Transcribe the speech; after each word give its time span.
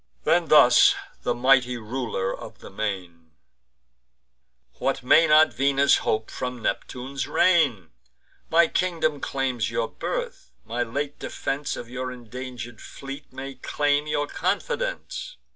Then 0.23 0.47
thus 0.47 0.95
the 1.21 1.35
mighty 1.35 1.77
Ruler 1.77 2.35
of 2.35 2.57
the 2.57 2.71
Main: 2.71 3.33
"What 4.79 5.03
may 5.03 5.27
not 5.27 5.53
Venus 5.53 5.97
hope 5.97 6.31
from 6.31 6.63
Neptune's 6.63 7.27
reign? 7.27 7.91
My 8.49 8.65
kingdom 8.67 9.19
claims 9.21 9.69
your 9.69 9.89
birth; 9.89 10.49
my 10.65 10.81
late 10.81 11.19
defence 11.19 11.75
Of 11.75 11.87
your 11.87 12.11
indanger'd 12.11 12.81
fleet 12.81 13.31
may 13.31 13.53
claim 13.53 14.07
your 14.07 14.25
confidence. 14.25 15.37